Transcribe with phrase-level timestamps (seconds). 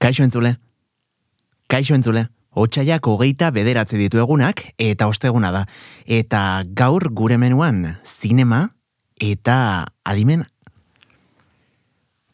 [0.00, 0.56] Kaixo entzule.
[1.68, 2.28] Kaixo entzule.
[2.56, 5.66] Otsaiak hogeita bederatzi ditu egunak eta osteguna da.
[6.06, 8.70] Eta gaur gure menuan zinema
[9.20, 10.46] eta adimen.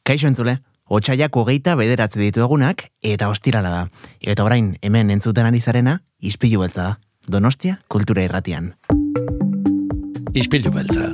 [0.07, 0.61] Kaixo entzule.
[0.87, 3.83] Otsaiak hogeita bederatzi ditu egunak eta ostirala da.
[4.21, 6.95] Eta orain hemen entzuten ari zarena, ispilu beltza da.
[7.27, 8.77] Donostia kultura irratian.
[10.39, 11.11] Ispilu beltza.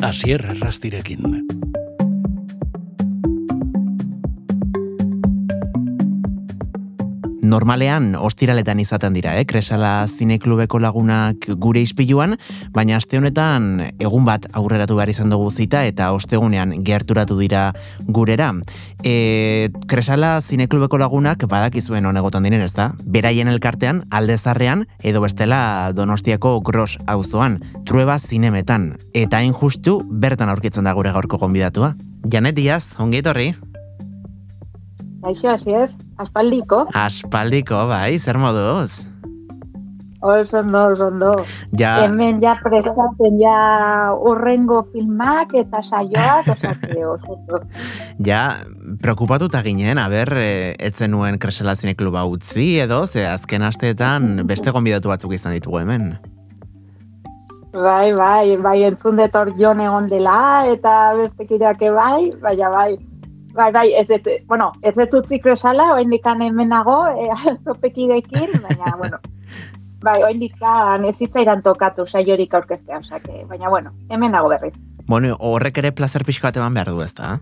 [0.00, 1.44] Asier rastirekin.
[7.50, 9.44] Normalean ostiraletan izaten dira, eh?
[9.48, 12.36] Kresala zineklubeko lagunak gure ispiluan,
[12.70, 17.72] baina aste honetan egun bat aurreratu behar izan dugu zita eta ostegunean gerturatu dira
[18.06, 18.52] gurera.
[19.02, 22.92] E, Kresala zineklubeko lagunak badakizuen honegotan diren, ez da?
[23.02, 27.58] Beraien elkartean, aldezarrean, edo bestela donostiako gros auzoan,
[27.88, 28.92] trueba zinemetan.
[29.14, 31.96] Eta hain justu, bertan aurkitzen da gure gaurko gonbidatua.
[32.30, 33.50] Janet Diaz, ongi etorri?
[35.26, 36.84] Aixo, así es, aspaldiko.
[36.94, 39.06] Aspaldiko, bai, zer moduz?
[40.22, 41.32] Oso ondo, oso ondo.
[41.72, 46.50] Ja, Hemen ja prestatzen ja urrengo filmak eta saioak,
[47.08, 47.62] oso ondo.
[48.28, 48.42] ja,
[49.00, 55.08] preokupatuta ginen, aber, e, etzen nuen kresela zinekluba utzi edo, ze azken asteetan beste gonbidatu
[55.08, 56.12] batzuk izan ditugu hemen.
[57.72, 62.98] Bai, bai, bai, entzun dut hor jon egon dela, eta bestekideak bai, baina bai,
[63.54, 67.28] bai, bai, ez ez, bueno, ez ez utzi kresala, oain dikan hemenago, e,
[67.64, 69.20] zopekidekin, baina, bueno,
[70.02, 74.74] bai, oain dikan ez zitzaidan tokatu saiorik aurkeztea, osea que, baina, bueno, hemenago berriz.
[75.06, 77.38] Bueno, horrek ere placer pixka bat eman behar du, ez da?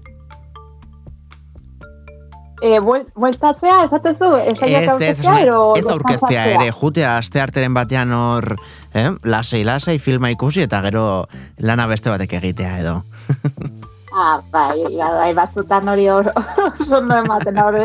[2.58, 6.54] E, buel, bueltatzea, esatezu, esaiak Ez, ez, aurkeztea, ez, ero ez aurkeztea deskansatzea?
[6.56, 8.56] ere, jutea aste arteren batean hor,
[8.98, 9.12] eh?
[9.22, 11.04] lasei, lasei filma ikusi eta gero
[11.62, 12.96] lana beste batek egitea edo.
[14.18, 17.76] Ah, bai, bai, batzutan hori hor, oso ondo ematen, hor,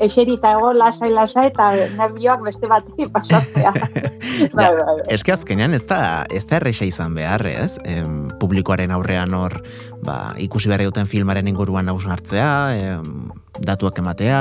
[0.00, 1.66] eserita ego, lasai, lasai, eta
[1.98, 3.72] nervioak beste batekin pasatzea.
[4.56, 4.94] bai, bai, bai.
[5.16, 7.74] Eske azkenean ez da, ez da erreixa izan behar, ez?
[7.90, 9.58] Em, publikoaren aurrean hor,
[10.06, 13.10] ba, ikusi behar duten filmaren inguruan hausnartzea, em,
[13.58, 14.40] datuak ematea,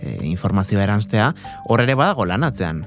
[0.00, 1.34] e, informazioa eranztea,
[1.68, 2.86] hor ere badago lan atzean.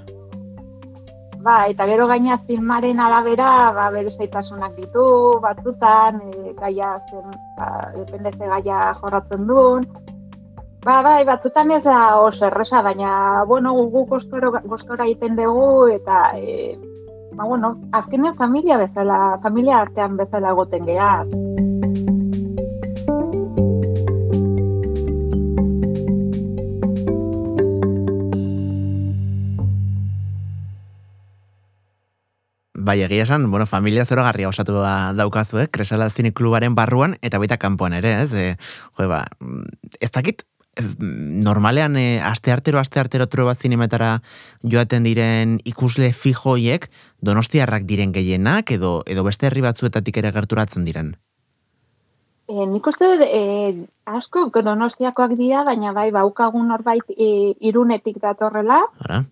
[1.44, 5.04] Ba, eta gero gaina filmaren arabera, ba, bere zaitasunak ditu,
[5.44, 7.68] batzutan, e, gaia zen, ba,
[7.98, 9.84] depende ze gaia jorratzen duen.
[10.86, 16.22] Ba, bai, batzutan ez da oso erresa, baina, bueno, gu gustora, gustora egiten dugu, eta,
[16.40, 16.78] e,
[17.36, 21.12] ba, bueno, azkenean familia bezala, familia artean bezala egoten geha.
[32.84, 35.68] Bai, egia esan, bueno, familia zoragarria osatu da daukazu, eh?
[35.72, 38.34] Kresala Zine Klubaren barruan, eta baita kanpoan ere, ez?
[38.34, 38.58] E,
[38.98, 39.22] jo, ba,
[40.04, 40.44] ez dakit,
[40.76, 40.84] eh,
[41.48, 44.18] normalean e, aste artero, aste artero trueba zinemetara
[44.64, 46.90] joaten diren ikusle fijoiek,
[47.22, 51.14] donostiarrak diren gehienak, edo, edo beste herri batzuetatik ere gerturatzen diren.
[52.52, 53.44] E, nik uste e,
[54.04, 59.24] asko donostiakoak dira, baina bai, baukagun norbait e, irunetik datorrela, Ara?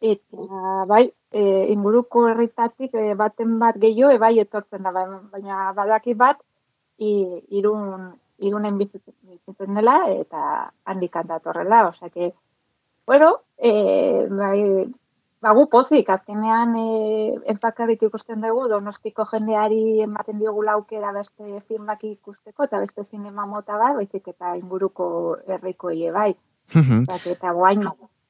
[0.00, 5.72] eta bai, e, inguruko herritatik e, baten bat gehiago, e, bai etortzen da, bai, baina
[5.76, 6.38] badaki bat,
[7.02, 7.12] i,
[7.58, 10.44] irun, irunen bizitzen, dela, eta
[10.92, 12.30] handikan datorrela, osea que,
[13.10, 13.72] bueno, e,
[14.30, 14.60] bai,
[15.44, 16.88] bagu pozik, azkenean e,
[17.50, 23.50] ez bakarrik ikusten dugu, donostiko jendeari ematen diogu aukera beste filmak ikusteko, eta beste zinema
[23.50, 26.32] mota bat, baizik eta inguruko herrikoie bai.
[26.72, 27.82] Eta, eta guain,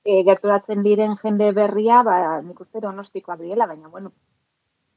[0.04, 4.12] e, gerturatzen diren jende berria, ba, nik uste donostikoak direla, baina, bueno,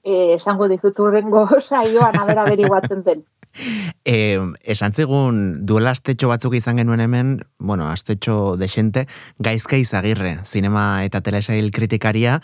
[0.03, 3.25] e, esango dizut urrengo saioan abera averiguatzen den.
[4.07, 9.07] E, esan zigun duela astetxo batzuk izan genuen hemen, bueno, astetxo desente,
[9.43, 12.37] gaizka izagirre, zinema eta telesail kritikaria,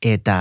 [0.00, 0.36] eta,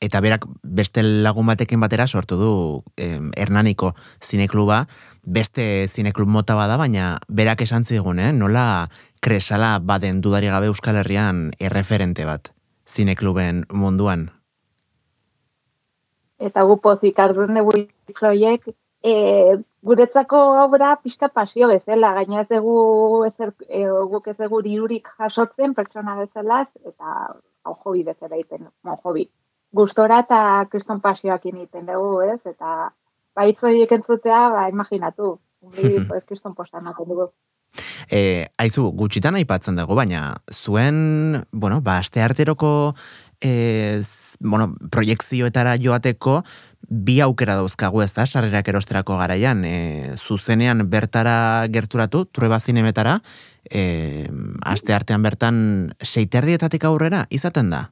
[0.00, 2.52] eta berak beste lagun batekin batera sortu du
[2.96, 3.92] em, Hernaniko
[4.22, 4.86] zinekluba,
[5.26, 8.32] beste zineklub mota bada, baina berak esan zigun, eh?
[8.32, 8.88] nola
[9.20, 12.52] kresala baden dudari gabe Euskal Herrian erreferente bat
[12.86, 14.30] zinekluben munduan.
[16.38, 18.66] Eta gu pozik ardun horiek,
[19.04, 19.14] e,
[19.82, 25.74] guretzako obra pixka pasio bezala, gaina ez dugu ezer, e, guk ez dugu dirurik jasotzen
[25.74, 27.14] pertsona bezala, eta
[27.64, 28.68] hobi bezala egiten,
[29.04, 29.28] hobi.
[29.74, 30.40] Gustora eta
[30.70, 32.40] kriston pasioak egiten dugu, ez?
[32.46, 32.92] Eta
[33.36, 37.30] baitz horiek entzutea, ba, imaginatu, Hori, pues, kriston posta ematen dugu.
[38.06, 42.68] E, aizu, gutxitan aipatzen dago, baina zuen, bueno, ba, aste arteroko
[43.42, 44.02] e,
[44.38, 46.42] bueno, proiektzioetara joateko
[46.84, 53.18] bi aukera dauzkagu ez da, sarrerak erosterako garaian, e, zuzenean bertara gerturatu, trueba zinemetara,
[53.66, 54.28] e,
[54.62, 55.58] aste artean bertan
[56.04, 57.88] seiterdietatik aurrera, izaten da?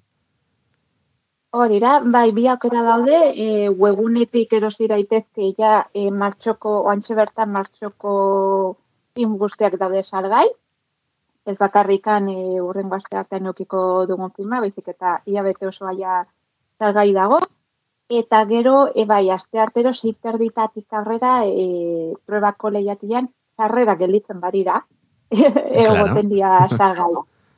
[1.52, 3.46] Hori da, bai, bi aukera daude, e,
[3.80, 8.12] webunetik erosi daitezke ja e, martxoko, oantxe bertan martxoko
[9.12, 10.46] film guztiak daude salgai,
[11.44, 12.36] ez bakarrikan e,
[12.68, 16.22] urren aste artean eukiko dugun filma, baizik eta ia bete oso aia
[16.80, 17.42] salgai dago,
[18.08, 23.28] eta gero, e, bai, aste artero zeiterditatik aurrera, e, probako lehiatian,
[23.60, 24.80] zarrera gelitzen barira,
[25.84, 27.12] egoten dia salgai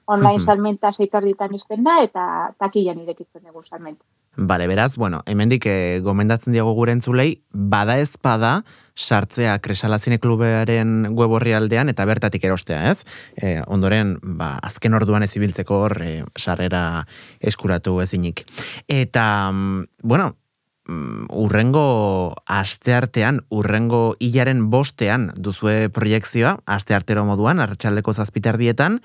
[0.06, 2.26] online salmenta zeitarritan izten da, eta
[2.60, 4.04] takilan irekitzen dugu salmenta.
[4.36, 8.64] Bale, beraz, bueno, hemendik e, gomendatzen diago gure entzulei, bada ez bada,
[8.98, 13.04] sartzea Kresala Zine Klubearen web horri aldean, eta bertatik erostea, ez?
[13.38, 17.04] E, ondoren, ba, azken orduan ez ibiltzeko hor, e, sarrera
[17.40, 18.42] eskuratu ezinik.
[18.88, 20.43] Eta, mm, bueno, mm,
[20.88, 29.00] urrengo asteartean, urrengo hilaren bostean duzue proiektzioa, asteartero moduan, arratsaldeko zazpiterdietan,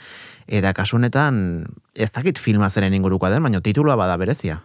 [0.48, 1.66] eta kasunetan,
[1.96, 4.60] ez dakit filma zeren ingurukoa den, baina titulua bada berezia.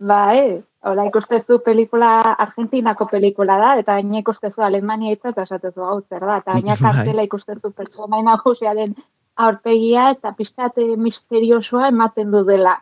[0.00, 5.84] Ba, e, hola ikustezu pelikula, Argentinako pelikula da, eta gaina ikustezu Alemania itza, eta esatezu
[5.84, 6.82] hau zer da, eta gaina bai.
[6.82, 8.96] kartela ikustezu pertsona nagusiaren
[9.36, 12.78] aurpegia, eta pizkate misteriosoa ematen du dela.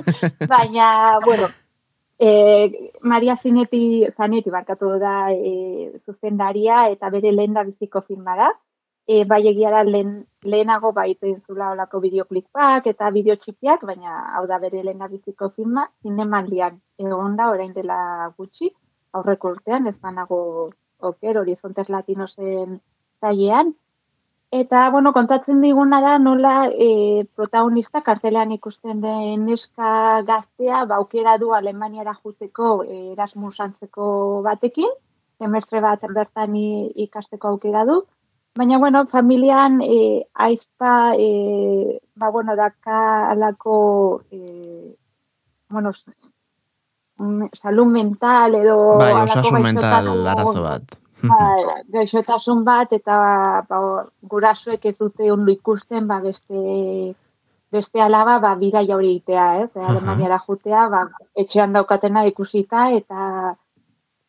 [0.52, 1.48] baina, bueno,
[2.18, 8.48] E, Maria Zineti, Zaneti barkatu da e, zuzendaria eta bere lehen da biziko filma da.
[9.06, 10.10] E, bai egia da lehen,
[10.42, 15.86] lehenago baita zula olako bideoklikpak eta bideotxipiak, baina hau da bere lehen da biziko filma,
[16.02, 18.00] zineman lian egon da orain dela
[18.36, 18.68] gutxi,
[19.12, 20.40] aurreko urtean, ez banago
[20.98, 22.80] oker, horizontes latinosen
[23.22, 23.72] zailean,
[24.50, 31.52] Eta, bueno, kontatzen diguna da nola e, protagonista kartelean ikusten den neska gaztea baukera du
[31.52, 34.06] Alemaniara juteko e, Erasmus antzeko
[34.46, 34.88] batekin,
[35.38, 37.98] semestre bat bertan ikasteko aukera du.
[38.56, 44.96] Baina, bueno, familian e, aizpa, e, ba, bueno, daka alako, e,
[45.68, 45.92] bueno,
[47.52, 48.96] salun mental edo...
[48.96, 50.98] Bai, osasun mental arazo bat.
[51.22, 51.38] Ba,
[51.90, 53.16] gaixotasun bat eta
[53.68, 53.78] ba,
[54.22, 57.14] gurasuek ez dute ondo ikusten ba, beste
[57.72, 59.70] beste alaba ba, bira jauri itea, ez?
[59.74, 59.88] -huh.
[59.90, 63.56] Alemaniara jutea, ba, etxean daukatena ikusita eta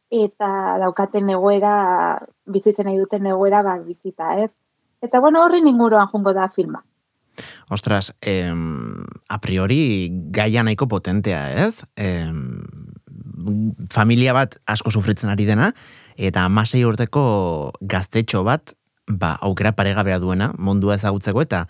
[0.09, 0.49] eta
[0.81, 1.73] daukaten egoera,
[2.49, 4.51] bizitzen nahi duten egoera ba, bizita, ez?
[5.01, 6.83] Eta bueno, horri inguruan jungo da filma.
[7.69, 11.85] Ostras, em, a priori gaia nahiko potentea, ez?
[11.95, 12.57] Em,
[13.93, 15.73] familia bat asko sufritzen ari dena,
[16.17, 18.75] eta amasei urteko gaztetxo bat,
[19.07, 21.65] ba, aukera paregabea duena, mundua ezagutzeko, eta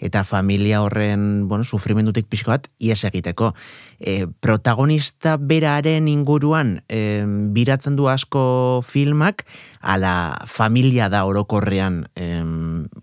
[0.00, 3.52] eta familia horren, bueno, sufrimendutik pixko bat, ies egiteko.
[4.00, 7.20] E, protagonista beraren inguruan, e,
[7.52, 9.44] biratzen du asko filmak,
[9.80, 12.40] ala familia da orokorrean, e,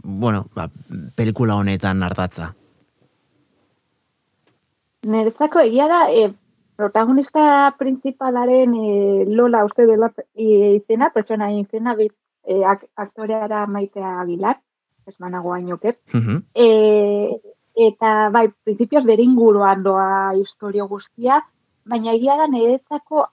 [0.04, 0.72] bueno, ba,
[1.16, 2.56] pelikula honetan ardatza.
[5.06, 6.34] Neretzako egia da, e,
[6.78, 12.14] protagonista principalaren e, Lola uste dela e, izena, pertsona izena, bit,
[12.46, 14.62] e, ak, aktoreara maitea agilar,
[15.08, 16.00] ez manago hainoket.
[16.14, 16.68] Uh e,
[17.88, 21.42] eta, bai, prinsipioz bere inguruan doa historio guztia,
[21.88, 23.26] baina egia da niretzako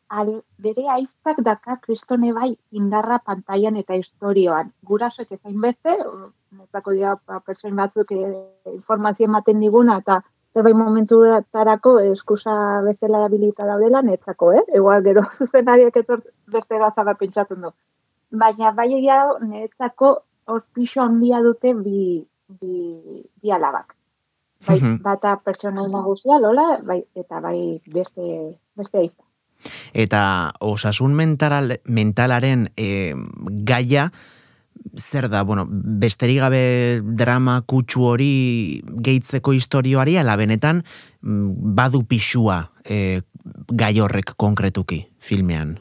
[0.64, 4.70] bere aizak daka kristone bai indarra pantailan eta historioan.
[4.90, 5.96] Gurasoek ezain beste,
[6.58, 8.20] netzako dira ba, pertsoen batzuk e,
[8.72, 10.20] informazio ematen diguna, eta
[10.54, 11.18] zerbait momentu
[11.52, 12.54] tarako eskusa
[12.86, 14.62] bezala habilita daudela netzako, eh?
[14.78, 17.72] Egoal gero zuzenariak etor beste gaza bat pentsatzen du.
[18.44, 20.14] Baina bai egia netzako
[20.46, 22.22] hor pixo handia dute bi,
[22.60, 22.74] bi,
[23.42, 23.94] bi alabak.
[24.64, 28.24] Bai, bata pertsona nagusia, lola, bai, eta bai beste,
[28.78, 29.24] beste aizta.
[29.92, 30.22] Eta
[30.64, 33.12] osasun mental, mentalaren e,
[33.68, 34.08] gaia,
[34.96, 40.82] zer da, bueno, besterik gabe drama kutsu hori gehitzeko historioari, ala benetan
[41.22, 43.22] mm, badu pixua e,
[43.72, 45.78] gai horrek konkretuki filmean?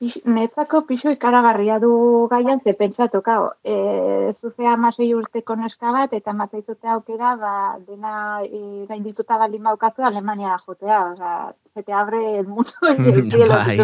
[0.00, 1.90] Netzako pixu ikaragarria du
[2.30, 7.52] gaian ze pentsatu, kao, e, zuzea masei urteko neska bat, eta mazaitute aukera, ba,
[7.84, 8.12] dena
[8.46, 11.34] e, gaindituta bali maukazu Alemania jotea, oza,
[11.74, 13.78] zete abre el mundo, el cielo, bai.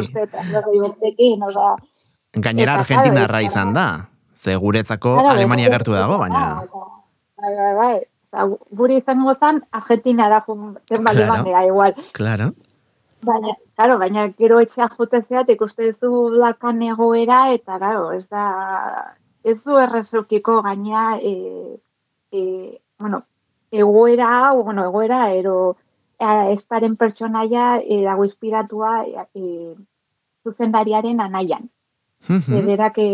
[1.50, 1.76] oza,
[2.36, 3.86] Gainera Argentina arra izan da.
[4.36, 6.62] Ze guretzako Alemania gertu dago, baina...
[7.40, 7.96] Bai, bai, bai.
[8.76, 11.94] Guri izan gozan, Argentina da zen bali claro, igual.
[12.12, 12.50] Claro.
[13.24, 19.14] Baina, claro, baina gero etxea jotezeat ikuste du lakan egoera, eta, claro, ez da...
[19.46, 21.78] Ez du errezukiko gaina, e,
[22.32, 23.22] e, bueno,
[23.70, 25.76] egoera hau, bueno, egoera, ero
[26.18, 29.74] esparen pertsonaia e, dago inspiratua e,
[30.44, 31.70] zuzendariaren anaian.
[32.28, 33.08] Ederak e,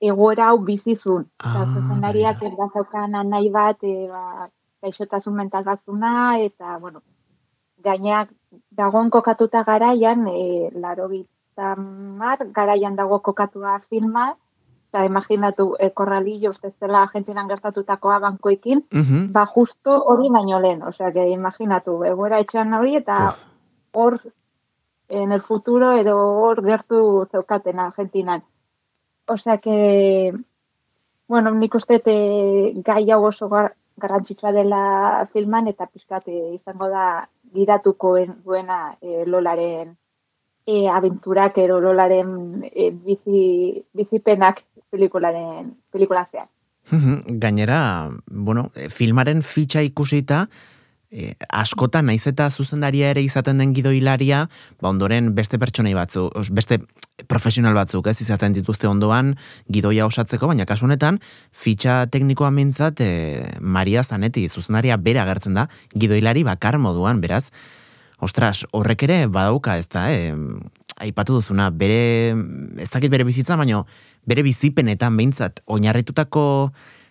[0.00, 1.26] egoera hau bizizun.
[1.42, 3.04] Ah, zuzendariak bai.
[3.20, 4.48] anai bat, e, ba,
[4.82, 7.02] gaixotasun mental batzuna, eta, bueno,
[7.82, 8.30] gainak
[8.70, 11.08] dagoen kokatuta garaian, e, laro
[12.18, 14.34] mar, garaian dago kokatua filma,
[14.88, 18.84] eta imaginatu, e, korralillo, uste zela Argentinan gertatutakoa bankoekin,
[19.32, 23.34] ba justo hori baino lehen, osea, que imaginatu, egoera etxean hori, eta
[23.92, 24.20] hor,
[25.08, 28.42] en el futuro, edo hor gertu zeukaten Argentinan.
[29.26, 30.32] Osea, que,
[31.28, 32.00] bueno, nik uste
[32.84, 39.96] gai hau oso gar, garrantzitsua dela filman, eta pizkat izango da giratuko duena e, Lolaren
[40.66, 46.48] e, aventurak ero Lolaren e, bizi, bizipenak pelikularen pelikula zean.
[47.42, 50.46] Gainera, bueno, filmaren fitxa ikusita,
[51.10, 54.46] e, askotan naiz eta zuzendaria ere izaten den gidoilaria,
[54.80, 56.80] ba ondoren beste pertsonei batzu, beste
[57.28, 59.34] profesional batzuk, ez izaten dituzte ondoan
[59.72, 61.18] gidoia osatzeko, baina kasu honetan
[61.52, 63.10] fitxa teknikoa mintzat e,
[63.60, 67.48] Maria Zanetti zuzendaria bera agertzen da gidoilari bakar moduan, beraz.
[68.18, 70.34] Ostras, horrek ere badauka, ez da, e,
[70.98, 72.34] aipatu duzuna, bere,
[72.82, 73.84] ez dakit bere bizitza, baina
[74.26, 76.42] bere bizipenetan behintzat, oinarritutako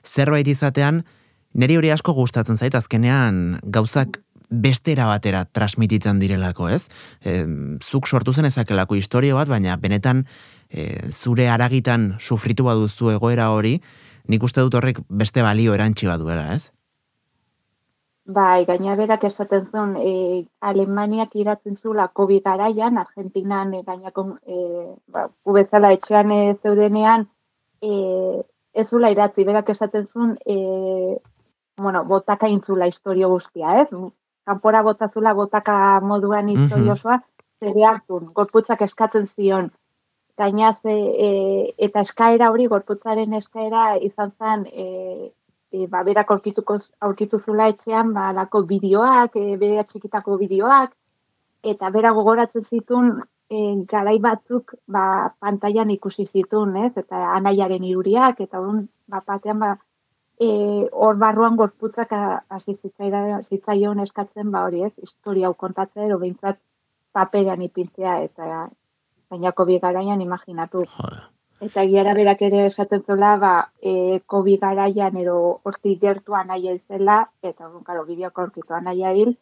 [0.07, 1.03] zerbait izatean,
[1.57, 6.87] niri hori asko gustatzen zait, azkenean gauzak beste batera transmititzen direlako, ez?
[7.21, 7.43] E,
[7.83, 10.25] zuk sortu zen ezakelako historio bat, baina benetan
[10.69, 13.81] e, zure aragitan sufritu baduzu egoera hori,
[14.27, 16.71] nik uste dut horrek beste balio erantzi baduela, ez?
[18.27, 24.57] Bai, gaina berak esaten zuen, e, Alemaniak iratzen zula COVID garaian, Argentinan e, gainako e,
[25.07, 27.23] ba, ubezala etxean e, zeudenean,
[27.79, 30.57] e, ez zula iratzi, berak esaten zuen, e,
[31.77, 33.89] bueno, botaka intzula historio guztia, ez?
[34.45, 37.17] Kanpora botazula botaka moduan historio osoa,
[37.61, 38.33] mm -hmm.
[38.33, 39.71] gorputzak eskatzen zion,
[40.37, 45.31] gaina ze, e, eta eskaera hori, gorputzaren eskaera izan zen, e,
[45.71, 50.93] e, ba, berak aurkituko aurkitu zula etxean, ba, lako bideoak, e, bere atxikitako bideoak,
[51.63, 53.11] eta bera gogoratzen zitun,
[53.49, 53.57] e,
[53.89, 56.93] garai batzuk, ba, pantailan ikusi zitun, ez?
[57.03, 59.75] Eta anaiaren iruriak, eta hon, ba, batean, ba,
[60.39, 62.13] e, hor barruan gorputzak
[62.49, 64.93] hasi zitzaion eskatzen, ba, hori, ez?
[65.01, 66.59] Historia hau kontatzen, edo behintzat
[67.13, 68.67] paperean ipintzea, eta
[69.31, 70.85] bainako bi garaian imaginatu.
[71.61, 77.23] Eta giara berak ere esaten zola, ba, e, COVID garaian edo horti gertuan nahi zela,
[77.41, 79.33] eta karo, bideoko horkitu nahi hil,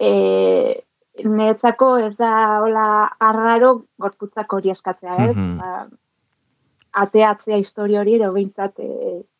[0.00, 0.80] e,
[1.24, 2.86] netzako ez da hola
[3.20, 5.36] arraro gorputzak hori eskatzea, ez?
[5.36, 5.98] Mm -hmm.
[6.94, 8.88] Ateatzea historio hori edo behintzat e,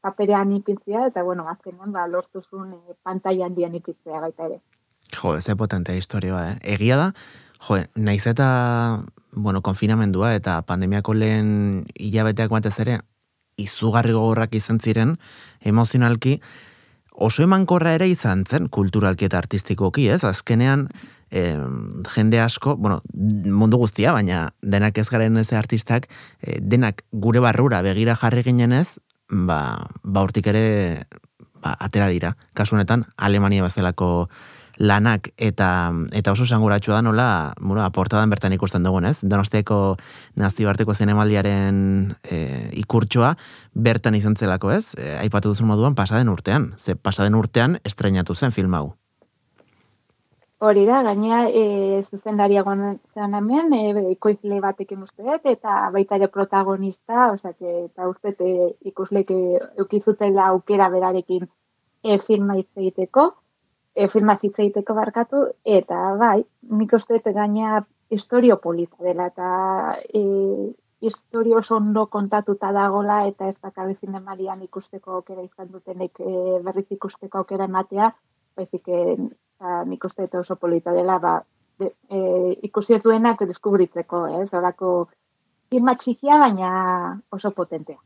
[0.03, 4.61] paperean ipintzea, eta bueno, azkenean, ba, lortuzun e, pantailan dian ipintzea gaita ere.
[5.15, 6.57] Jo, ez potentea historioa, eh?
[6.75, 7.13] Egia da,
[7.69, 8.49] jo, naiz eta
[9.35, 13.01] bueno, konfinamendua eta pandemiako lehen hilabeteak batez ere,
[13.57, 15.17] izugarri gogorrak izan ziren,
[15.63, 16.41] emozionalki,
[17.15, 20.25] oso emankorra ere izan zen, kulturalki eta artistikoki, ez?
[20.27, 20.89] Azkenean,
[21.31, 21.57] e,
[22.15, 26.09] jende asko, bueno, mundu guztia, baina denak ez garen ez artistak,
[26.41, 28.99] e, denak gure barrura begira jarri ginen ez,
[29.31, 31.07] ba, ba urtik ere
[31.61, 32.37] ba, atera dira.
[32.55, 34.29] Kasunetan, Alemania bazelako
[34.77, 37.29] lanak eta eta oso sanguratsua da nola,
[37.61, 39.21] bueno, aportadan bertan ikusten dugun, ez?
[39.23, 39.97] Donostiako
[40.41, 42.41] nazioarteko zinemaldiaren e,
[42.83, 43.35] ikurtsoa
[43.75, 44.95] bertan izan zelako, ez?
[44.99, 46.73] E, aipatu duzun moduan pasaden urtean.
[46.79, 48.95] Ze pasaden urtean estreinatu zen film hau.
[50.65, 51.63] Hori da, gainea e,
[52.11, 57.53] zuzendaria zen hemen, e, ikoizle batekin uste eta baita ere protagonista, osea,
[57.83, 59.37] eta uste e, ikusleke
[59.85, 61.45] eukizutela aukera berarekin
[62.03, 63.27] e, filma egiteko
[63.95, 66.41] e, filma egiteko barkatu, eta bai,
[66.81, 70.25] nik uste gaina historio polita dela, eta e,
[71.01, 77.45] historio ondo kontatuta dagola, eta ez dakabe zinemarian ikusteko aukera izan dutenek e, berriz ikusteko
[77.45, 78.15] aukera ematea,
[78.57, 78.89] baizik
[79.65, 81.35] e, nik uste eta oso polita dela, ba,
[81.81, 82.19] de, e,
[82.69, 84.95] ikusi ez duenak deskubritzeko, ez, horako
[85.73, 86.71] filma txikia, baina
[87.33, 87.99] oso potentea.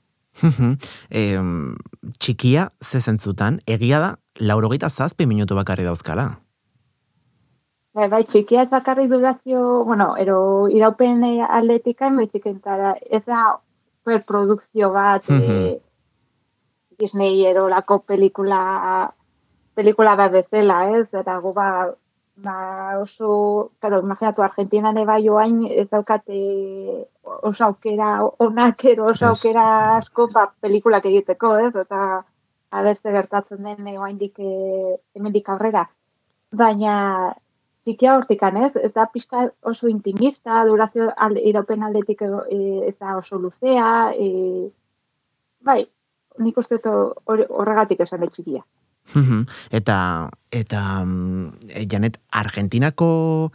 [1.11, 1.23] e,
[2.19, 6.29] txikia, ze zentzutan, egia da, laurogeita zazpi minutu bakarri dauzkala.
[7.99, 13.59] Bai, bai, txikia ez bakarri durazio, bueno, ero iraupen atletika, baizik entara, ez da
[14.27, 15.79] produkzio bat, e,
[16.99, 19.12] Disney erolako pelikula,
[19.78, 21.06] pelikula bat bezala, ez?
[21.23, 21.68] Eta gu ba,
[22.47, 22.56] ba
[22.99, 26.38] oso, claro, imaginatu Argentina ne bai oain ez daukate
[27.50, 28.11] oso aukera
[28.47, 29.66] onak ero oso aukera
[29.97, 31.75] asko ba, pelikulak egiteko, ez?
[31.85, 32.00] Eta
[32.80, 35.85] abeste gertatzen den egoaindik e, hemendik aurrera.
[36.62, 36.94] Baina
[37.88, 42.32] zikia hortikan ez, eta pixka oso intimista, durazio alde, iropen aldetik e,
[42.90, 44.68] eta oso luzea, e,
[45.70, 45.80] bai,
[46.38, 48.66] nik uste horregatik esan etxikia.
[49.71, 50.83] Eta, eta,
[51.75, 53.53] e, Janet, Argentinako,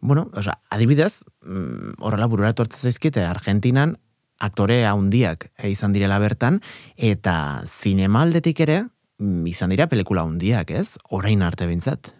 [0.00, 3.96] bueno, oza, adibidez, mm, horrela burura etortzen zaizkite, Argentinan
[4.42, 6.58] aktore handiak izan direla bertan,
[6.96, 8.82] eta zinema aldetik ere,
[9.22, 10.98] mm, izan dira pelikula handiak, ez?
[11.10, 12.16] Orain arte bintzat.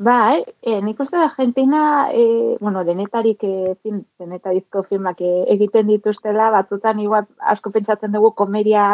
[0.00, 6.46] Bai, e, nik uste Argentina, e, bueno, denetarik, e, zin, denetarizko filmak e, egiten dituztela,
[6.54, 8.86] batzutan igual asko pentsatzen dugu komeria,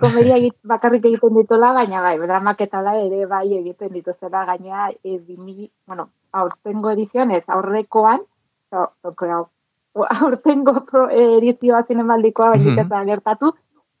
[0.00, 5.70] komeria egit, bakarrik egiten dituela, baina bai, dramaketala ere bai egiten dituztela, gaina, e, bimi,
[5.86, 8.24] bueno, aurtengo edizioan, ez aurrekoan,
[8.70, 8.86] so,
[10.20, 10.74] aurtengo
[11.10, 13.06] edizioa zinemaldikoa baina mm -hmm.
[13.12, 13.52] gertatu,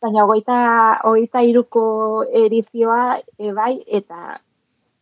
[0.02, 0.58] baina hogeita,
[1.04, 4.40] hogeita iruko edizioa e, bai, eta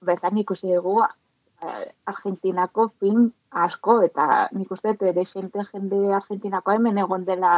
[0.04, 6.98] bertan ikusi dugu eh, Argentinako film asko, eta nik uste ere jente jende Argentinako hemen
[6.98, 7.54] egon dela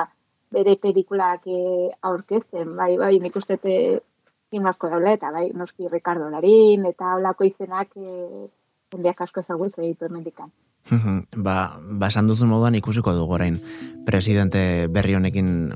[0.52, 6.30] bere pelikulak e, aurkezten, bai, bai, nik uste film asko daule, eta bai, noski Ricardo
[6.30, 8.46] Larin, eta holako izenak e,
[8.94, 10.52] jendeak asko ezagutzen ditu emendikan
[11.46, 13.58] ba, ba esan duzun moduan ikusiko dugu orain
[14.06, 15.74] presidente berri honekin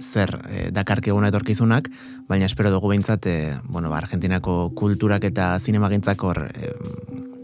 [0.00, 1.90] zer e, dakarki egun etorkizunak,
[2.26, 3.36] baina espero dugu behintzat, e,
[3.68, 6.72] bueno, ba, Argentinako kulturak eta zinemagintzak hor, e,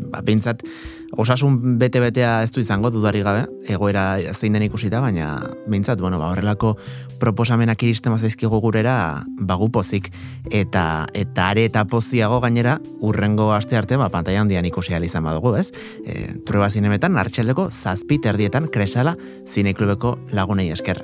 [0.09, 0.65] ba, behintzat,
[1.13, 5.35] osasun bete-betea ez du izango, dudari gabe, egoera zein den ikusita, baina
[5.67, 6.79] behintzat, bueno, ba, horrelako
[7.21, 8.95] proposamenak iristen mazaizkigu gurera,
[9.37, 10.09] bagu pozik,
[10.51, 15.57] eta, eta are eta poziago gainera, urrengo aste arte, ba, pantaia handian ikusi izan badugu,
[15.57, 15.71] ez?
[16.07, 19.17] E, trueba zinemetan, hartxeldeko zazpit erdietan kresala
[19.51, 21.03] zineklubeko lagunei esker.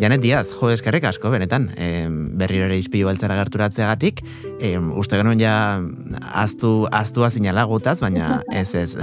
[0.00, 2.06] Janet Diaz, jo eskerrik asko, benetan, e,
[2.40, 4.22] berriro ere izpilu beltzara gerturatzeagatik,
[4.60, 5.54] e, uste genuen ja
[6.32, 8.94] aztu, aztua zinala gutaz, baina ez ez.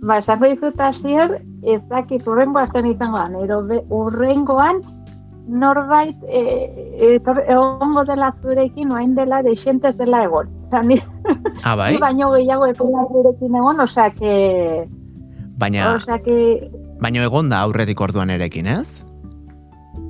[0.00, 3.60] ba, esango dizut azier, ez dakit urrengo azten izango ero
[3.92, 4.80] urrengoan
[5.48, 6.40] norbait e,
[7.00, 10.52] e, egongo dela zurekin, oain dela deixentez dela egon.
[10.70, 11.00] Zani,
[11.64, 11.96] ah, bai?
[12.04, 14.86] baino gehiago egon zurekin egon, osea que...
[15.58, 15.94] Baina...
[15.96, 19.04] Osea que Baina egon da aurretik orduan erekin, ez?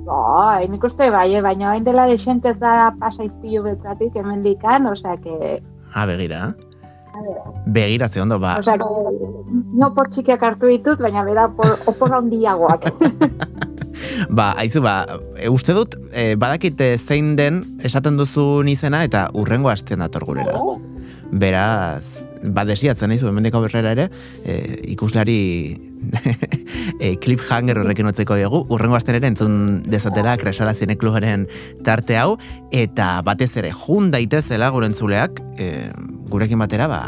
[0.07, 4.89] Bai, nik uste bai, eh, baina hain dela desentez da pasa izpilu betzatik hemen dikan,
[4.89, 5.59] osea que...
[5.93, 6.55] Ah, begira.
[7.65, 8.57] Begira, ze ondo, ba.
[8.59, 12.89] Osea, no por txikiak hartu ditut, baina bera por, opor handiagoak.
[14.29, 15.05] ba, haizu, ba,
[15.37, 20.57] e, uste dut, e, badakite zein den esaten duzu izena eta urrengo hasten dator gurera.
[20.59, 20.79] Oh.
[21.31, 24.09] Beraz, ba, desiatzen nahi zu, hemen ere,
[24.43, 25.77] e, ikuslari
[26.99, 31.47] e, clip hanger horrekin otzeko dugu, urrengo asten ere entzun dezatera kresala zineklubaren
[31.83, 32.37] tarte hau,
[32.71, 35.89] eta batez ere, jun daitezela gure entzuleak, e,
[36.29, 37.03] gurekin batera, ba,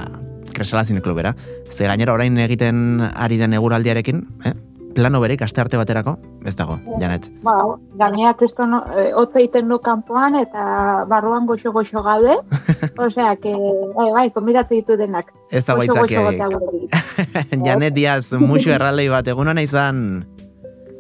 [0.52, 1.36] kresala zineklubera.
[1.72, 4.54] Ze gainera orain egiten ari den eguraldiarekin, eh?
[4.96, 7.28] Plano berek aste arte baterako, ez dago, janet.
[7.44, 7.56] Ba,
[8.00, 12.38] gainea kristo no, e, egiten du kanpoan eta barruan goxo goxo gabe,
[13.06, 13.54] osea, que,
[13.98, 15.32] bai, bai, konbidatu ditu denak.
[15.52, 16.12] Ez da baitzak
[17.66, 20.26] Janet Diaz, musu erralei bat, egun hona izan.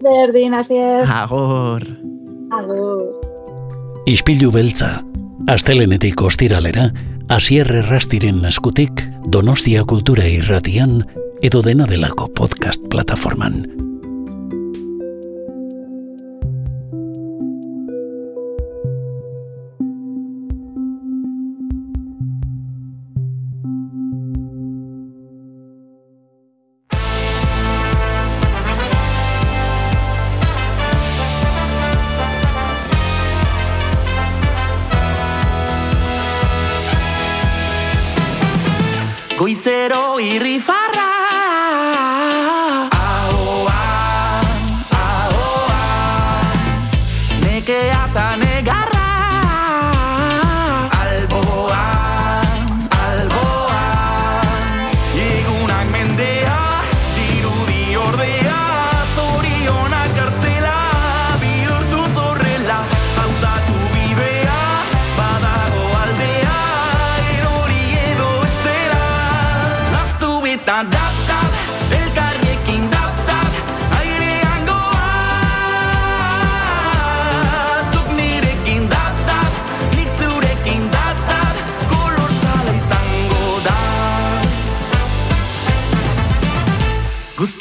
[0.01, 1.05] Berdin, azier.
[1.05, 1.85] Agur.
[2.51, 3.05] Agur.
[4.09, 4.95] Ispilu beltza,
[5.51, 6.89] astelenetik ostiralera,
[7.31, 11.03] asier errastiren naskutik, donostia kultura irratian,
[11.41, 13.63] edo dena delako podcast plataforman.
[40.39, 40.80] rifa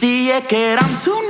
[0.01, 1.30] guztiek erantzuna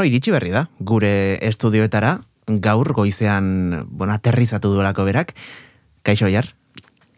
[0.00, 5.34] bueno, iritsi berri da, gure estudioetara, gaur goizean, bueno, aterrizatu duelako berak.
[6.02, 6.54] Kaixo, Jar?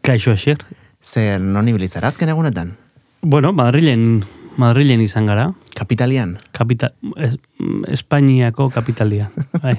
[0.02, 0.64] Kaixo, Asier.
[0.98, 2.72] Zer, non ibilizara azken egunetan?
[3.22, 4.24] Bueno, Madrilen,
[4.58, 5.52] Madrilen izan gara.
[5.78, 6.38] Kapitalian?
[6.50, 6.90] Kapita,
[7.22, 7.36] es,
[7.86, 9.30] Espainiako kapitalia.
[9.62, 9.78] Bai.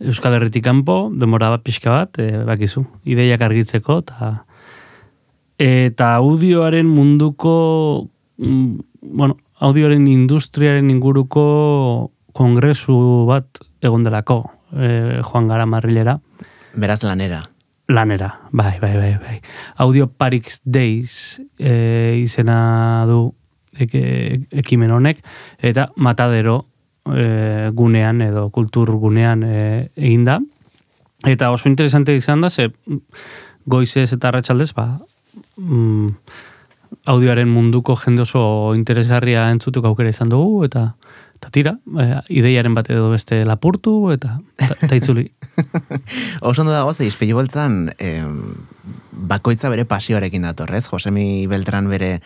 [0.00, 4.44] Euskal Herritik kanpo, demora bat pixka bat, e, bakizu, ideiak argitzeko, eta
[5.60, 8.76] eta audioaren munduko, mm,
[9.08, 12.96] bueno, audioaren industriaren inguruko kongresu
[13.28, 14.42] bat egon delako,
[14.72, 16.18] e, joan gara Madrilera.
[16.74, 17.42] Beraz lanera.
[17.90, 19.40] Lanera, bai, bai, bai, bai.
[19.82, 23.32] Audio Parix Days e, izena du
[23.78, 24.02] eke,
[24.62, 25.24] ekimen honek,
[25.58, 26.60] eta matadero
[27.10, 29.58] e, gunean edo kultur gunean e,
[29.96, 30.38] egin da.
[31.26, 32.70] Eta oso interesante izan da, ze
[33.66, 34.86] goizez eta ratxaldez, ba,
[35.56, 36.14] mm,
[37.06, 40.94] audioaren munduko jende oso interesgarria entzutuk aukera izan dugu, eta
[41.40, 45.24] eta tira, e, ideiaren bat edo beste lapurtu, eta, eta itzuli.
[46.50, 47.86] oso ondo dago, izpilu beltzan,
[49.30, 52.18] bakoitza bere pasioarekin datorrez, Josemi Beltran bere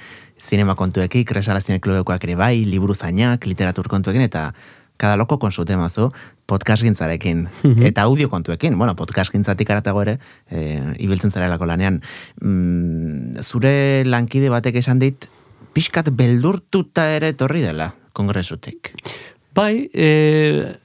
[0.42, 4.48] zinema kontuekin, kresala zineklubekoak ere bai, liburu zainak, literatur kontuekin, eta
[4.96, 6.10] kada loko konsute mazu,
[6.46, 7.82] podcast gintzarekin, Mhm.
[7.86, 10.18] eta audio kontuekin, bueno, podcast gintzatik aratago ere,
[10.50, 12.00] e, ibiltzen zarelako lanean.
[12.40, 15.26] Mm, zure lankide batek esan dit,
[15.74, 18.92] pixkat beldurtuta ere torri dela, kongresutik.
[19.54, 20.76] Bai, e,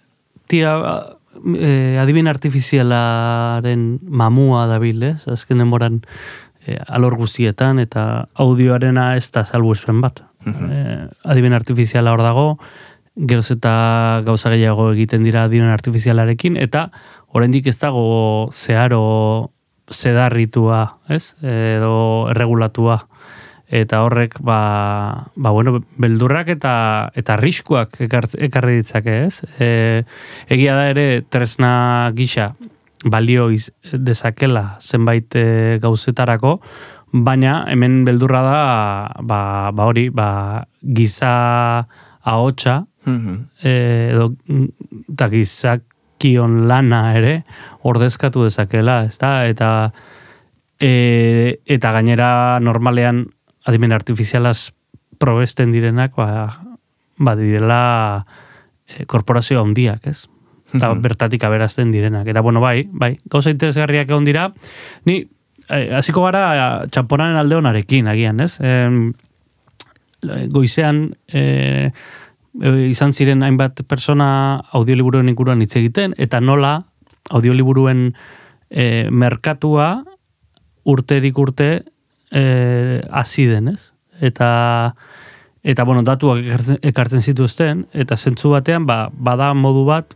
[0.48, 1.16] tira,
[1.56, 5.28] e, adibin artifizialaren mamua dabil, ez?
[5.28, 6.02] Azken denboran
[6.66, 10.24] e, alor guztietan eta audioarena ez da salbuespen bat.
[10.46, 12.46] e, adibin artifiziala hor dago,
[13.28, 13.74] geroz eta
[14.26, 16.90] gauza gehiago egiten dira adibin artifizialarekin, eta
[17.36, 19.52] oraindik ez dago zeharo
[19.92, 21.34] zedarritua, ez?
[21.42, 23.02] Edo erregulatua
[23.70, 26.74] eta horrek ba, ba bueno, beldurrak eta
[27.14, 29.44] eta arriskuak ekart, ekarri ditzake, ez?
[29.62, 29.70] E,
[30.50, 32.56] egia da ere tresna gisa
[33.06, 36.58] balio iz, dezakela zenbait e, gauzetarako,
[37.14, 38.60] baina hemen beldurra da
[39.22, 41.86] ba, ba hori, ba, giza
[42.30, 43.36] ahotsa Mhm.
[43.64, 43.72] e,
[44.14, 44.26] edo
[45.14, 47.44] eta gizakion lana ere
[47.88, 49.48] ordezkatu dezakela, ezta?
[49.48, 49.92] Eta
[50.80, 53.26] e, eta gainera normalean
[53.66, 54.72] adimen artifizialaz
[55.20, 56.60] probesten direnak, ba,
[57.18, 58.26] ba direla
[58.88, 60.28] e, korporazio handiak, ez?
[60.74, 61.02] Eta Mhm.
[61.02, 62.28] bertatik aberazten direnak.
[62.28, 64.52] Eta bueno, bai, bai, gauza interesgarriak egon dira.
[65.06, 65.24] Ni,
[65.70, 68.60] eh, hasiko gara txamponaren alde honarekin, agian, ez?
[68.62, 69.14] Em,
[70.52, 71.92] goizean e,
[72.90, 76.80] izan ziren hainbat persona audioliburuen inguruan hitz egiten, eta nola
[77.30, 78.10] audioliburuen
[78.70, 79.92] e, merkatua
[80.90, 81.70] urterik urte
[82.32, 83.92] e, hasi den, ez?
[84.20, 84.50] Eta
[85.64, 90.16] eta bueno, datuak ekartzen zituzten eta zentzu batean ba, bada modu bat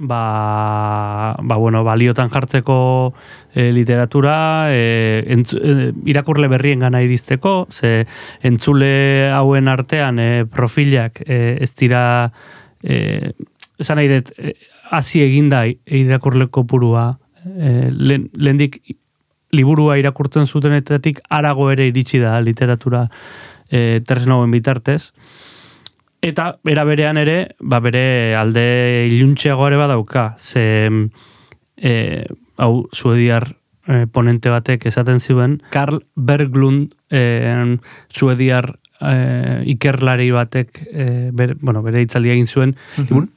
[0.00, 3.12] ba, ba bueno, baliotan jartzeko
[3.54, 8.06] e, literatura e, entzu, e, irakurle berrien gana iristeko, ze
[8.42, 12.32] entzule hauen artean e, profilak e, ez dira
[12.82, 13.32] e,
[13.78, 14.32] esan nahi dut
[14.90, 17.12] hasi eginda irakurle kopurua
[17.44, 18.80] e, lehendik
[19.52, 23.06] liburua irakurtzen zutenetatik arago ere iritsi da literatura
[23.70, 25.12] e, tresnauen bitartez.
[26.20, 30.90] Eta era berean ere, ba bere alde iluntxeago ere badauka, ze
[31.80, 32.26] e,
[32.60, 33.48] hau suediar
[33.88, 37.78] e, ponente batek esaten zuen, Karl Berglund e,
[38.12, 43.28] suediar e, ikerlari batek e, bere, bueno, bere itzaldia egin zuen, liburu,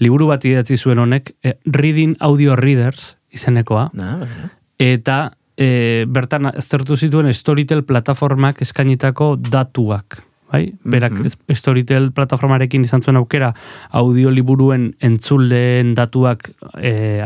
[0.00, 4.52] liburu bat idatzi zuen honek, e, Reading Audio Readers izenekoa, Na, bueno.
[4.78, 10.22] eta e, bertan aztertu zituen Storytel plataformak eskainitako datuak.
[10.54, 10.70] Bai?
[10.86, 13.50] Berak mm Storytel plataformarekin izan zuen aukera
[13.90, 16.46] audioliburuen entzuleen datuak
[16.78, 17.24] e,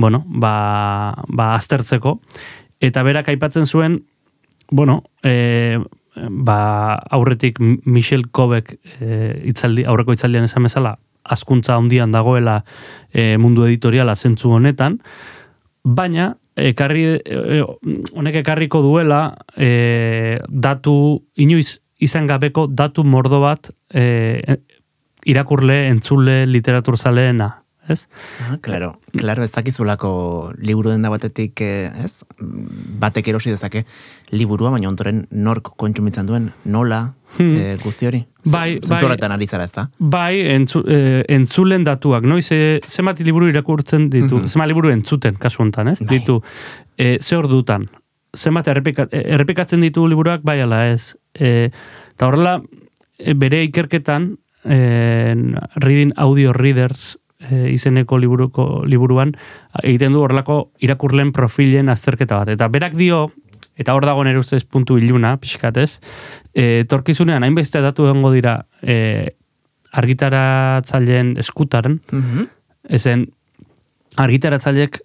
[0.00, 2.18] bueno, ba, ba aztertzeko.
[2.80, 4.00] Eta berak aipatzen zuen,
[4.70, 5.78] bueno, e,
[6.16, 6.60] ba,
[7.10, 9.10] aurretik Michel Kobek e,
[9.52, 12.62] itzaldi, aurreko itzaldian esan bezala, azkuntza handian dagoela
[13.12, 14.98] e, mundu editoriala zentzu honetan,
[15.84, 17.60] baina ekarri e,
[18.16, 19.20] honek ekarriko duela
[19.54, 20.96] e, datu
[21.36, 24.56] inoiz izan gabeko datu mordo bat e,
[25.28, 27.50] irakurle, entzule, literaturzaleena,
[27.88, 28.06] ez?
[28.48, 32.22] Ah, claro, claro, ez dakizulako liburu denda batetik, eh, ez?
[33.00, 33.84] Batek erosi dezake
[34.32, 37.54] liburua, baina ontoren nork kontsumitzen duen, nola, Hmm.
[37.56, 38.24] eh, guzti hori?
[38.50, 39.04] Bai, bai.
[39.04, 39.88] ari zara, ez da?
[40.00, 44.46] Bai, entzu, e, entzulen datuak, noiz, e, zenbat liburu irakurtzen ditu, Mhm.
[44.48, 46.00] zenbat liburu entzuten, kasu honetan, ez?
[46.00, 46.18] Bai.
[46.18, 46.42] Ditu,
[46.98, 47.86] e, ze ordutan,
[48.36, 51.16] zenbat errepika, e, errepikatzen ditu liburuak, bai ala ez.
[51.34, 51.70] E,
[52.14, 52.60] eta horrela,
[53.18, 59.32] e, bere ikerketan, en, Reading Audio Readers e, izeneko liburuko liburuan
[59.82, 62.48] egiten du horlako irakurlen profilen azterketa bat.
[62.52, 63.30] Eta berak dio,
[63.80, 66.00] eta hor dago nire ustez puntu iluna, pixkatez,
[66.52, 69.34] e, torkizunean hainbeste datu egongo dira e,
[69.92, 72.44] argitaratzaileen eskutaren, Mhm.
[72.88, 73.26] ezen
[74.16, 75.00] argitaratzailek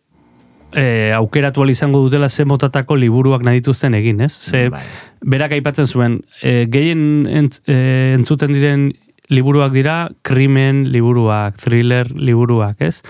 [0.76, 4.34] e, aukeratu izango dutela ze motatako liburuak nahi dituzten egin, ez?
[4.34, 4.84] Ze, Bai.
[5.22, 8.92] berak aipatzen zuen, e, gehien entz, e, entzuten diren
[9.30, 13.02] liburuak dira, krimen liburuak, thriller liburuak, ez?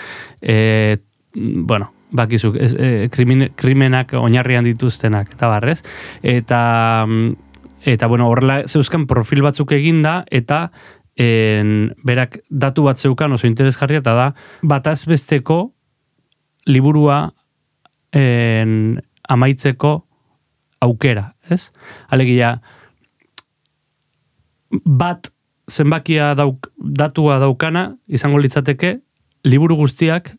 [0.41, 0.97] E,
[1.34, 5.82] bueno, bakizuk, ez, e, krimin, krimenak oinarrian dituztenak, eta barrez.
[6.21, 7.34] Eta, mm,
[7.86, 10.69] eta bueno, horrela zeuzkan profil batzuk eginda, eta
[11.15, 14.30] en, berak datu bat zeukan oso interesgarria, eta da,
[14.62, 15.73] bataz besteko
[16.65, 17.34] liburua
[18.15, 19.93] en, amaitzeko
[20.86, 21.71] aukera, ez?
[22.13, 22.56] Alegia,
[24.86, 25.30] bat
[25.71, 28.99] zenbakia dauk, datua daukana, izango litzateke,
[29.45, 30.34] liburu guztiak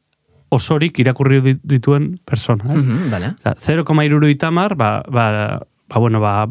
[0.55, 2.65] osorik irakurri dit- dituen persona.
[2.71, 2.83] Ez?
[2.83, 3.33] Mhm, Vale.
[3.45, 6.47] Osea, 0,3 itamar, ba, ba, ba, bueno, ba,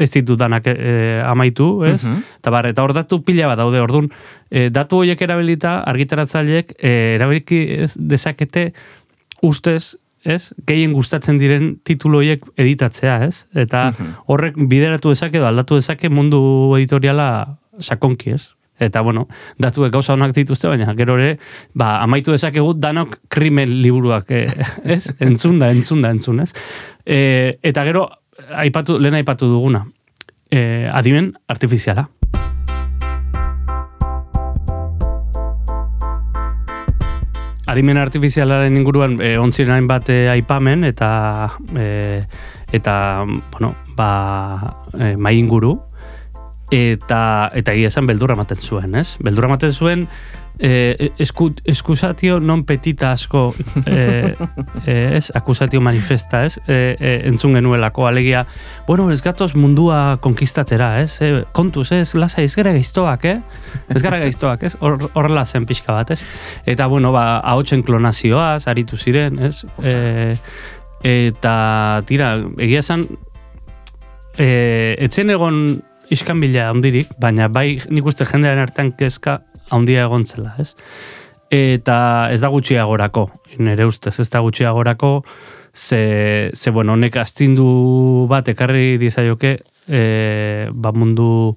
[0.00, 2.06] ez ditut danak eh, amaitu, ez?
[2.06, 2.22] Mhm.
[2.40, 4.10] Eta bar, eta hor datu pila bat daude, ordun
[4.50, 8.72] eh, datu horiek erabilita, argitaratzaileek eh, erabiliki ez, dezakete
[9.42, 10.52] ustez, ez?
[10.66, 13.44] Gehien gustatzen diren titulu horiek editatzea, ez?
[13.56, 13.90] Eta
[14.26, 16.40] horrek bideratu dezake, edo aldatu dezake mundu
[16.78, 17.28] editoriala
[17.80, 18.52] sakonki, ez?
[18.80, 19.26] Eta, bueno,
[19.60, 21.34] datuek gauza honak dituzte, baina gero ere,
[21.76, 24.46] ba, amaitu dezakegu danok krimen liburuak, eh,
[24.96, 25.04] ez?
[25.20, 26.54] Entzun da, entzun da, entzun, ez?
[27.04, 28.06] E, eta gero,
[28.56, 29.84] aipatu, lehen aipatu duguna,
[30.48, 32.08] e, adimen artifiziala.
[37.70, 41.10] Adimen artifizialaren inguruan e, ontziren hainbat e, aipamen eta
[41.78, 41.86] e,
[42.74, 42.94] eta
[43.52, 45.76] bueno, ba, e, mai inguru
[46.74, 49.14] eta eta egia esan beldurra ematen zuen, ez?
[49.22, 50.06] Beldurra ematen zuen
[50.60, 53.54] eh, esku, eskusatio non petita asko
[53.86, 54.36] eh,
[54.86, 56.58] eh, ez, akusatio manifesta, ez?
[56.68, 58.46] Eh, eh, entzun genuelako, alegia,
[58.86, 61.18] bueno, ez gatoz mundua konkistatzera, ez?
[61.24, 62.14] Eh, kontuz, ez?
[62.14, 63.40] Lasa, ez gara gaiztoak, eh?
[63.88, 64.76] Ez gara gaiztoak, ez?
[64.80, 66.24] Hor- Horrela zen pixka bat, ez?
[66.66, 69.64] Eta, bueno, ba, ahotsen klonazioaz, aritu ziren, ez?
[69.82, 70.36] Eh,
[71.02, 73.08] eta, tira, egia esan,
[74.36, 80.54] e, etzen egon iskanbila handirik, baina bai nik uste jendearen artean kezka handia egon zela,
[80.58, 80.74] ez?
[81.50, 83.24] Eta ez da gutxiagorako,
[83.58, 85.24] nire ustez, ez da gutxiagorako,
[85.74, 89.56] ze, ze bueno, honek astindu bat ekarri dizaioke
[89.88, 91.56] e, ba mundu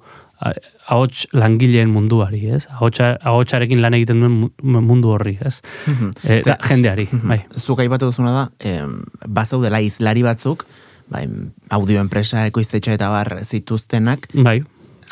[0.88, 2.66] ahots langileen munduari, ez?
[2.74, 5.62] Ahotsa, ahotsarekin lan egiten duen mu- mundu horri, ez?
[6.26, 7.40] E, da, jendeari, bai.
[7.58, 8.98] Zuk aipatu duzuna da, em,
[9.28, 10.66] bazaudela izlari batzuk,
[11.14, 11.24] bai,
[11.72, 14.64] audio enpresa, ekoiztetxa eta bar zituztenak, Bai,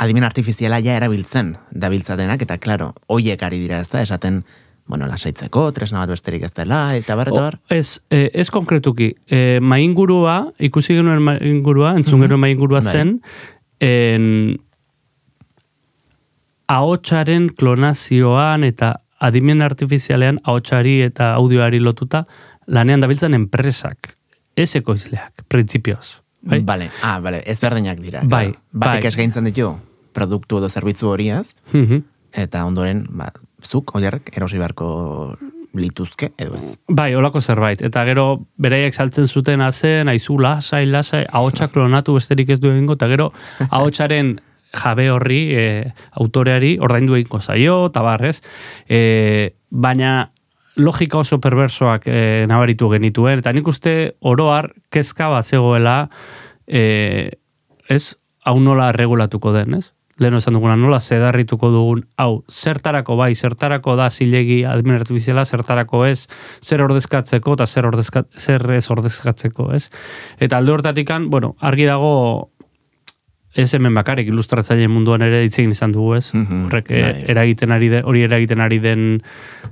[0.01, 4.41] adimen artifiziala ja erabiltzen dabiltzatenak, eta klaro, hoiek ari dira ez da, esaten,
[4.89, 7.57] bueno, lasaitzeko, tresna bat besterik ez dela, eta bar, eta bar.
[7.61, 9.11] O, ez, eh, ez konkretuki.
[9.29, 12.95] E, maingurua, ikusi genuen maingurua, entzun genuen maingurua Bai.
[12.97, 13.13] zen,
[13.79, 14.25] en,
[16.71, 22.23] ahotsaren klonazioan eta adimen artifizialean ahotsari eta audioari lotuta
[22.65, 24.15] lanean dabiltzan enpresak,
[24.57, 26.17] ez ekoizleak, printzipioz.
[26.41, 26.63] Bai?
[26.65, 28.25] Bale, ah, bale, ez berdinak dira.
[28.25, 28.79] Bai, claro.
[28.81, 28.99] Bai.
[29.05, 29.75] eskaintzen ditu,
[30.13, 32.04] produktu edo zerbitzu horiaz, Mhm.
[32.34, 33.32] eta ondoren, ba,
[33.63, 35.38] zuk, oiarrek, erosi beharko
[35.74, 36.78] lituzke, edo ez.
[36.88, 37.82] Bai, olako zerbait.
[37.82, 42.93] Eta gero, beraiek saltzen zuten azen, aizu lasai, lasai, ahotsa klonatu besterik ez du egingo,
[43.00, 43.32] eta gero,
[43.69, 44.39] ahotsaren
[44.74, 48.41] jabe horri, e, autoreari, ordaindu egingo zaio, eta barrez.
[48.89, 50.32] E, baina,
[50.76, 56.10] logika oso perversoak e, nabaritu genituen, eta nik uste oroar kezka bat zegoela,
[56.67, 57.32] e,
[57.89, 59.91] ez, hau nola regulatuko den, ez?
[60.21, 66.03] Lehen esan duguna, nola zedarrituko dugun, hau, zertarako bai, zertarako da zilegi admin artifiziala, zertarako
[66.05, 66.27] ez,
[66.62, 69.88] zer ordezkatzeko eta zer, ordezka, zer ez ordezkatzeko, ez?
[70.39, 72.12] Eta alde hortatikan, bueno, argi dago,
[73.57, 76.27] ez hemen bakarrik ilustratzaileen munduan ere hitz egin izan dugu, ez?
[76.34, 77.13] Mhm, Horrek bai.
[77.34, 79.07] eragiten ari den, hori eragiten ari den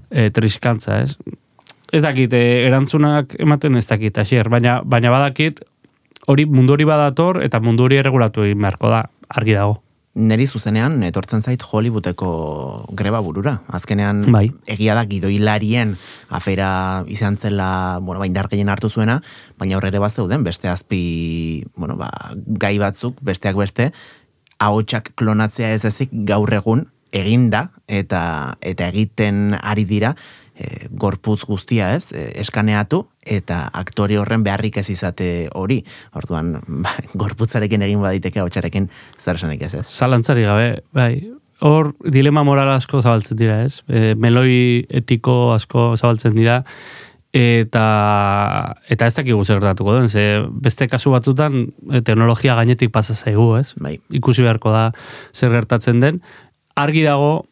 [0.10, 1.16] e, triskantza, ez?
[1.92, 5.62] Ez dakit, eh, erantzunak ematen ez dakit, asier, baina, baina badakit,
[6.28, 9.80] hori mundu hori badator eta mundu hori erregulatu egin beharko da, argi dago.
[10.20, 12.30] Neri zuzenean etortzen zait Hollywoodeko
[13.00, 13.60] greba burura.
[13.72, 14.50] Azkenean Bai.
[14.68, 15.96] egia da gidoilarien
[16.28, 16.70] afera
[17.08, 19.22] izan zela, bueno, ba, indar gehien hartu zuena,
[19.58, 23.92] baina horre bat zeuden beste azpi, bueno, ba, gai batzuk, besteak beste,
[24.60, 28.22] ahotsak klonatzea ez ezik gaur egun eginda eta
[28.62, 30.14] eta egiten ari dira
[30.54, 35.80] e, gorputz guztia ez, e, eskaneatu eta aktore horren beharrik ez izate hori.
[36.18, 38.90] Orduan, ba, gorputzarekin egin baditeke ahotsarekin
[39.20, 39.86] zer esanik ez ez.
[39.88, 41.14] Zalantzari gabe, bai.
[41.66, 43.82] hor dilema moral asko zabaltzen dira, ez?
[43.88, 46.62] E, meloi etiko asko zabaltzen dira,
[47.36, 47.86] eta
[48.90, 53.56] eta ez dakigu zer gertatuko den, ze beste kasu batzutan e, teknologia gainetik pasa zaigu,
[53.60, 53.74] ez?
[53.78, 54.00] Bai.
[54.10, 54.90] Ikusi beharko da
[55.34, 56.22] zer gertatzen den.
[56.76, 57.46] Argi dago,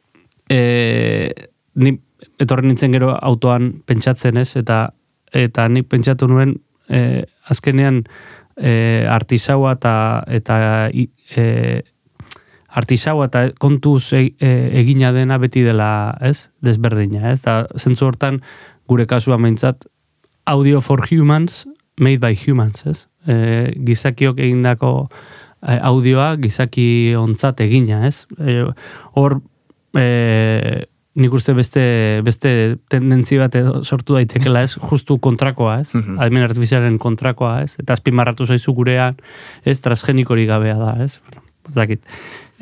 [0.49, 1.29] e,
[1.75, 1.97] ni
[2.39, 4.93] etorri nintzen gero autoan pentsatzen ez, eta
[5.33, 6.55] eta nik pentsatu nuen
[6.89, 8.03] e, azkenean
[8.57, 9.93] e, artisaua eta
[10.27, 10.57] eta
[10.93, 11.45] e,
[12.77, 16.49] artisaua eta kontuz e, e, egina dena beti dela, ez?
[16.63, 17.41] Desberdina, ez?
[17.45, 18.41] Da, zentzu hortan,
[18.87, 19.87] gure kasua meintzat,
[20.47, 21.65] audio for humans,
[21.99, 23.07] made by humans, ez?
[23.27, 28.25] E, gizakiok egindako e, audioa gizaki ontzat egina, ez?
[28.37, 28.61] E,
[29.17, 29.39] hor,
[29.97, 30.85] e,
[31.17, 31.83] nik uste beste,
[32.25, 32.51] beste
[32.93, 34.75] tendentzi bat edo sortu daitekela, ez?
[34.77, 35.89] Justu kontrakoa, ez?
[35.93, 36.19] Mhm.
[36.21, 37.73] Admin artifizialen kontrakoa, ez?
[37.81, 39.17] Eta azpimarratu zaizu gurean,
[39.65, 39.79] ez?
[39.81, 41.17] Transgenikorik gabea da, ez?
[41.73, 42.03] Dakit.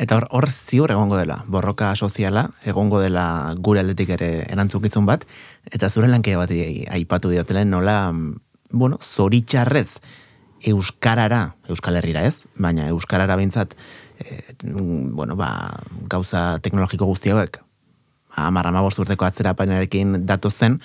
[0.02, 5.24] Eta hor, hor ziur egongo dela, borroka soziala, egongo dela gure aldetik ere erantzukizun bat,
[5.72, 8.12] eta zure lankide bat aipatu diotelen nola,
[8.72, 10.00] bueno, zoritxarrez,
[10.66, 13.76] euskarara, euskal herrira ez, baina euskarara bintzat,
[14.20, 15.80] e, bueno, ba,
[16.12, 17.62] gauza teknologiko guzti hauek,
[18.36, 20.80] amar amabost urteko atzerapenarekin datu zen,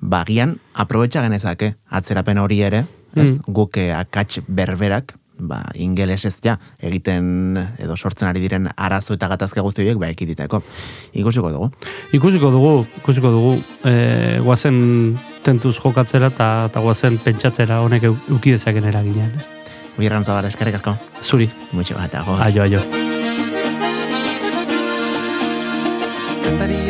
[0.00, 2.84] bagian aprobetxa genezake atzerapen hori ere,
[3.14, 3.52] ez, Mm.
[3.52, 9.60] guk eh, akats berberak, ba, ingelesez ja, egiten edo sortzen ari diren arazo eta gatazke
[9.60, 10.62] guzti horiek ba ekiditeko.
[11.12, 11.70] Ikusiko dugu.
[12.12, 18.84] Ikusiko dugu, ikusiko dugu, e, guazen tentuz jokatzera eta guazen pentsatzera honek eu- euki dezaken
[18.84, 19.32] eraginean.
[19.98, 20.96] Bierran zabar, eskerrik asko.
[21.22, 22.36] Zuri, Mucho bat, ago.
[22.40, 23.11] aio, aio.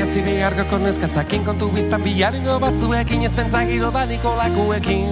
[0.02, 5.06] Kantaria zibi argoko neskatzakin kontu biztan bilaringo batzuekin ez pentsagiro da nikolakuekin.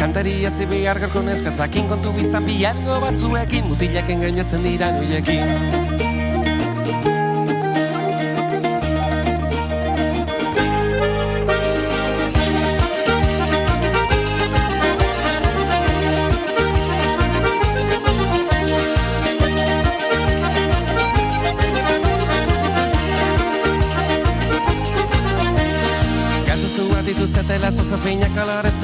[0.00, 5.46] Kantaria zibi argoko neskatzakin kontu biztan bilaringo batzuekin mutilaken gainatzen dira noiekin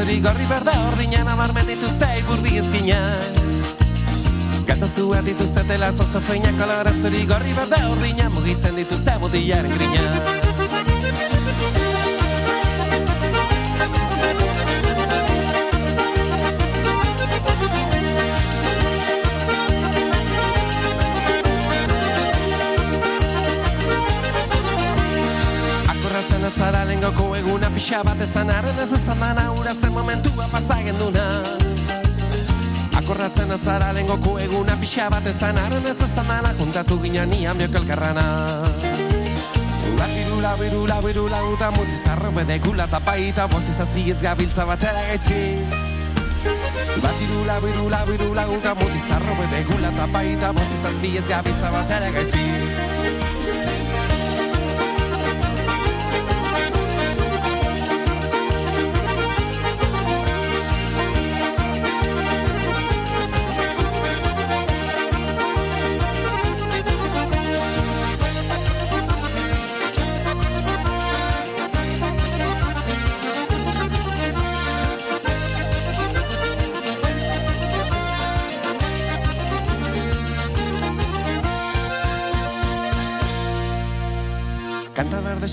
[0.04, 2.98] zuri gorri berda ordinan abarmen dituzte iburdi ezkina
[4.68, 11.43] Galduzu bat dituztetela zozofinak kolore zuri gorri berda ordinan mugitzen dituzte mutilaren grina
[27.44, 31.24] eguna pixa bat ezan arren ez ezan dana ura zen momentua pasagen duna
[32.96, 37.74] Akorratzen azara lengoko eguna pixa bat ezan arren ez ezan dana juntatu ginen nian biok
[37.80, 38.24] elkarrana.
[40.14, 45.42] Birula, birula, birula, uta mutiz arrobe degula tapaita bozizaz bigez gabiltza batera gaizki.
[47.02, 52.83] Bat irula, birula, birula, uta mutiz arrobe degula tapaita bozizaz bigez gabiltza batera gaizki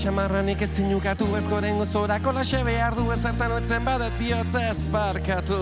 [0.02, 5.58] xamarranik ezin ukatu ez goren gozorako laxe behar du ezertan oetzen badet bihotz ez barkatu.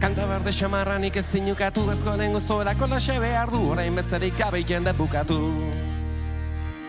[0.00, 4.94] Kanta berde xamarranik ezin ukatu ez goren gozorako laxe behar du orain besterik gabe jende
[4.96, 5.40] bukatu.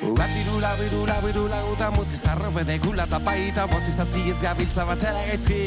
[0.04, 5.62] Bat birula, birula, birula, uta mutiz arrobe degula tapaita bozizaz bigez gabiltza batera gaizki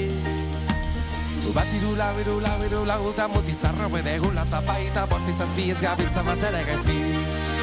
[1.54, 7.55] Bat irula, birula, birula, uta mutiz arrobe degula tapaita bozizaz bigez gabiltza batera gaizki